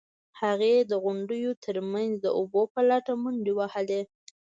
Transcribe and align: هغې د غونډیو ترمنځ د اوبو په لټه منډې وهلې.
هغې 0.41 0.75
د 0.91 0.91
غونډیو 1.03 1.51
ترمنځ 1.63 2.11
د 2.19 2.25
اوبو 2.37 2.61
په 2.73 2.81
لټه 2.89 3.13
منډې 3.23 3.51
وهلې. 3.59 4.01